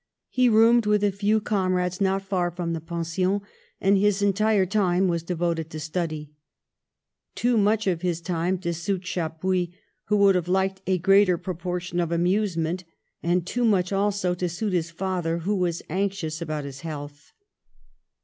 He 0.29 0.49
roomed 0.49 0.87
with 0.87 1.03
a 1.03 1.11
few 1.11 1.39
com 1.39 1.73
rades 1.75 2.01
not 2.01 2.23
far 2.23 2.49
from 2.49 2.73
the 2.73 2.81
Pension, 2.81 3.41
and 3.79 3.95
his 3.99 4.23
entire 4.23 4.65
time 4.65 5.07
was 5.07 5.21
devoted 5.21 5.69
to 5.69 5.79
study. 5.79 6.31
Too 7.35 7.55
much 7.55 7.85
of 7.85 8.01
his 8.01 8.19
time 8.19 8.57
to 8.61 8.73
suit 8.73 9.03
Chappuis, 9.03 9.69
who 10.05 10.17
would 10.17 10.33
have 10.33 10.47
liked 10.47 10.81
a 10.87 10.97
greater 10.97 11.37
proportion 11.37 11.99
of 11.99 12.11
amusement, 12.11 12.83
and 13.21 13.45
too 13.45 13.63
much 13.63 13.93
also, 13.93 14.33
to 14.33 14.49
suit 14.49 14.73
his 14.73 14.89
father, 14.89 15.37
who 15.37 15.55
was 15.55 15.83
anxious 15.87 16.41
about 16.41 16.65
his 16.65 16.79
health. 16.81 17.31